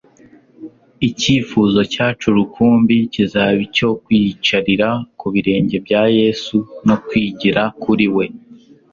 [1.07, 4.89] Icyifuzo cyacu rukumbi kizaba icyo kwiyicarira
[5.19, 8.25] ku birenge bya Yesu no kwigira kuri we.